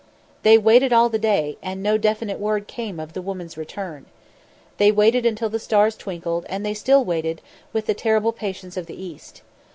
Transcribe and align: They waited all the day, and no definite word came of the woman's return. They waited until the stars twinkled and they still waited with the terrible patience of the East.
They 0.41 0.57
waited 0.57 0.91
all 0.91 1.09
the 1.09 1.19
day, 1.19 1.59
and 1.61 1.83
no 1.83 1.95
definite 1.95 2.39
word 2.39 2.65
came 2.65 2.99
of 2.99 3.13
the 3.13 3.21
woman's 3.21 3.55
return. 3.55 4.07
They 4.77 4.91
waited 4.91 5.27
until 5.27 5.49
the 5.49 5.59
stars 5.59 5.95
twinkled 5.95 6.47
and 6.49 6.65
they 6.65 6.73
still 6.73 7.05
waited 7.05 7.39
with 7.71 7.85
the 7.85 7.93
terrible 7.93 8.31
patience 8.33 8.77
of 8.77 8.87
the 8.87 8.99
East. 8.99 9.43